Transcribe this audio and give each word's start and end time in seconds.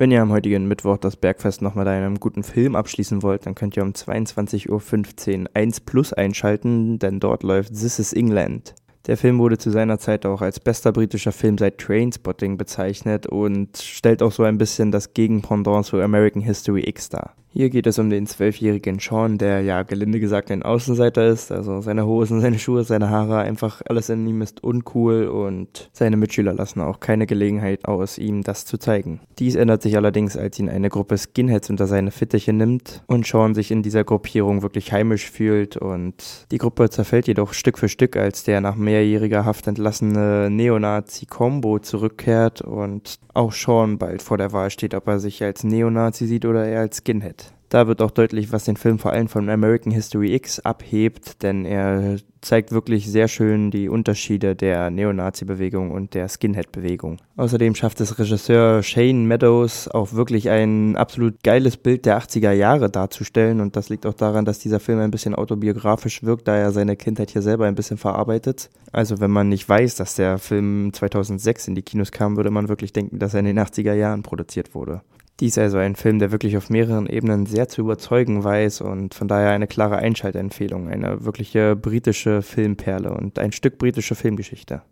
Wenn 0.00 0.12
ihr 0.12 0.22
am 0.22 0.30
heutigen 0.30 0.68
Mittwoch 0.68 0.96
das 0.96 1.16
Bergfest 1.16 1.60
noch 1.60 1.74
mit 1.74 1.88
einem 1.88 2.20
guten 2.20 2.44
Film 2.44 2.76
abschließen 2.76 3.20
wollt, 3.24 3.46
dann 3.46 3.56
könnt 3.56 3.76
ihr 3.76 3.82
um 3.82 3.90
22.15 3.90 5.40
Uhr 5.40 5.50
1 5.54 5.80
Plus 5.80 6.12
einschalten, 6.12 7.00
denn 7.00 7.18
dort 7.18 7.42
läuft 7.42 7.70
This 7.70 7.98
is 7.98 8.12
England. 8.12 8.76
Der 9.08 9.16
Film 9.16 9.40
wurde 9.40 9.58
zu 9.58 9.70
seiner 9.70 9.98
Zeit 9.98 10.24
auch 10.24 10.40
als 10.40 10.60
bester 10.60 10.92
britischer 10.92 11.32
Film 11.32 11.58
seit 11.58 11.78
Trainspotting 11.78 12.56
bezeichnet 12.56 13.26
und 13.26 13.76
stellt 13.76 14.22
auch 14.22 14.30
so 14.30 14.44
ein 14.44 14.56
bisschen 14.56 14.92
das 14.92 15.14
Gegenpendant 15.14 15.86
zu 15.86 16.00
American 16.00 16.42
History 16.42 16.84
X 16.86 17.08
dar. 17.08 17.34
Hier 17.58 17.70
geht 17.70 17.88
es 17.88 17.98
um 17.98 18.08
den 18.08 18.28
zwölfjährigen 18.28 19.00
Sean, 19.00 19.36
der 19.36 19.62
ja 19.62 19.82
gelinde 19.82 20.20
gesagt 20.20 20.52
ein 20.52 20.62
Außenseiter 20.62 21.26
ist. 21.26 21.50
Also 21.50 21.80
seine 21.80 22.06
Hosen, 22.06 22.40
seine 22.40 22.56
Schuhe, 22.56 22.84
seine 22.84 23.10
Haare, 23.10 23.38
einfach 23.38 23.82
alles 23.84 24.10
in 24.10 24.24
ihm 24.28 24.42
ist 24.42 24.62
uncool 24.62 25.26
und 25.26 25.90
seine 25.92 26.16
Mitschüler 26.16 26.52
lassen 26.52 26.80
auch 26.80 27.00
keine 27.00 27.26
Gelegenheit 27.26 27.84
aus, 27.84 28.16
ihm 28.16 28.44
das 28.44 28.64
zu 28.64 28.78
zeigen. 28.78 29.22
Dies 29.40 29.56
ändert 29.56 29.82
sich 29.82 29.96
allerdings, 29.96 30.36
als 30.36 30.56
ihn 30.60 30.68
eine 30.68 30.88
Gruppe 30.88 31.18
Skinheads 31.18 31.68
unter 31.68 31.88
seine 31.88 32.12
Fittiche 32.12 32.52
nimmt 32.52 33.02
und 33.08 33.26
Sean 33.26 33.56
sich 33.56 33.72
in 33.72 33.82
dieser 33.82 34.04
Gruppierung 34.04 34.62
wirklich 34.62 34.92
heimisch 34.92 35.28
fühlt 35.28 35.76
und 35.76 36.46
die 36.52 36.58
Gruppe 36.58 36.90
zerfällt 36.90 37.26
jedoch 37.26 37.54
Stück 37.54 37.76
für 37.76 37.88
Stück, 37.88 38.16
als 38.16 38.44
der 38.44 38.60
nach 38.60 38.76
mehrjähriger 38.76 39.44
Haft 39.44 39.66
entlassene 39.66 40.48
Neonazi-Combo 40.48 41.80
zurückkehrt 41.80 42.60
und 42.60 43.18
auch 43.34 43.52
Sean 43.52 43.98
bald 43.98 44.22
vor 44.22 44.38
der 44.38 44.52
Wahl 44.52 44.70
steht, 44.70 44.94
ob 44.94 45.08
er 45.08 45.18
sich 45.18 45.42
als 45.42 45.64
Neonazi 45.64 46.26
sieht 46.26 46.44
oder 46.44 46.64
eher 46.64 46.80
als 46.80 46.98
Skinhead. 46.98 47.47
Da 47.68 47.86
wird 47.86 48.00
auch 48.00 48.10
deutlich, 48.10 48.50
was 48.50 48.64
den 48.64 48.76
Film 48.76 48.98
vor 48.98 49.12
allem 49.12 49.28
von 49.28 49.50
American 49.50 49.92
History 49.92 50.34
X 50.34 50.60
abhebt, 50.60 51.42
denn 51.42 51.66
er 51.66 52.16
zeigt 52.40 52.72
wirklich 52.72 53.10
sehr 53.10 53.28
schön 53.28 53.70
die 53.70 53.90
Unterschiede 53.90 54.56
der 54.56 54.90
Neonazi-Bewegung 54.90 55.90
und 55.90 56.14
der 56.14 56.28
Skinhead-Bewegung. 56.28 57.18
Außerdem 57.36 57.74
schafft 57.74 58.00
es 58.00 58.18
Regisseur 58.18 58.82
Shane 58.82 59.26
Meadows 59.26 59.88
auch 59.88 60.14
wirklich 60.14 60.48
ein 60.48 60.96
absolut 60.96 61.42
geiles 61.42 61.76
Bild 61.76 62.06
der 62.06 62.18
80er 62.18 62.52
Jahre 62.52 62.88
darzustellen 62.88 63.60
und 63.60 63.76
das 63.76 63.90
liegt 63.90 64.06
auch 64.06 64.14
daran, 64.14 64.46
dass 64.46 64.60
dieser 64.60 64.80
Film 64.80 65.00
ein 65.00 65.10
bisschen 65.10 65.34
autobiografisch 65.34 66.22
wirkt, 66.22 66.48
da 66.48 66.56
er 66.56 66.72
seine 66.72 66.96
Kindheit 66.96 67.30
hier 67.30 67.42
selber 67.42 67.66
ein 67.66 67.74
bisschen 67.74 67.98
verarbeitet. 67.98 68.70
Also 68.92 69.20
wenn 69.20 69.30
man 69.30 69.50
nicht 69.50 69.68
weiß, 69.68 69.96
dass 69.96 70.14
der 70.14 70.38
Film 70.38 70.92
2006 70.94 71.68
in 71.68 71.74
die 71.74 71.82
Kinos 71.82 72.12
kam, 72.12 72.36
würde 72.36 72.50
man 72.50 72.70
wirklich 72.70 72.94
denken, 72.94 73.18
dass 73.18 73.34
er 73.34 73.40
in 73.40 73.46
den 73.46 73.58
80er 73.58 73.92
Jahren 73.92 74.22
produziert 74.22 74.74
wurde. 74.74 75.02
Dies 75.40 75.56
also 75.56 75.78
ein 75.78 75.94
Film, 75.94 76.18
der 76.18 76.32
wirklich 76.32 76.56
auf 76.56 76.68
mehreren 76.68 77.06
Ebenen 77.06 77.46
sehr 77.46 77.68
zu 77.68 77.82
überzeugen 77.82 78.42
weiß 78.42 78.80
und 78.80 79.14
von 79.14 79.28
daher 79.28 79.50
eine 79.50 79.68
klare 79.68 79.98
Einschaltempfehlung, 79.98 80.88
eine 80.88 81.24
wirkliche 81.24 81.76
britische 81.76 82.42
Filmperle 82.42 83.12
und 83.12 83.38
ein 83.38 83.52
Stück 83.52 83.78
britische 83.78 84.16
Filmgeschichte. 84.16 84.82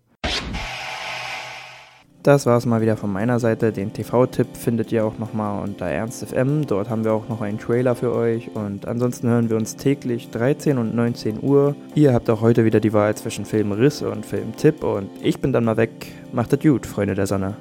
Das 2.23 2.47
war 2.47 2.59
es 2.59 2.67
mal 2.67 2.81
wieder 2.81 2.97
von 2.97 3.13
meiner 3.13 3.41
Seite. 3.41 3.73
Den 3.73 3.93
TV-Tipp 3.93 4.57
findet 4.57 4.91
ihr 4.91 5.05
auch 5.05 5.19
nochmal 5.19 5.63
unter 5.63 5.87
ErnstFM. 5.87 6.67
Dort 6.67 6.91
haben 6.91 7.05
wir 7.05 7.13
auch 7.13 7.29
noch 7.29 7.41
einen 7.41 7.59
Trailer 7.59 7.95
für 7.95 8.13
euch. 8.13 8.51
Und 8.55 8.87
ansonsten 8.87 9.29
hören 9.29 9.49
wir 9.49 9.57
uns 9.57 9.77
täglich 9.77 10.31
13 10.31 10.79
und 10.79 10.95
19 10.95 11.41
Uhr. 11.41 11.77
Ihr 11.95 12.13
habt 12.13 12.29
auch 12.29 12.41
heute 12.41 12.65
wieder 12.65 12.81
die 12.81 12.93
Wahl 12.93 13.15
zwischen 13.15 13.45
Filmriss 13.45 14.03
und 14.03 14.27
Filmtipp. 14.27 14.83
Und 14.83 15.09
ich 15.23 15.41
bin 15.41 15.53
dann 15.53 15.65
mal 15.65 15.77
weg. 15.77 16.09
Macht 16.33 16.53
es 16.53 16.59
gut, 16.59 16.85
Freunde 16.85 17.15
der 17.15 17.29
Sonne. 17.29 17.57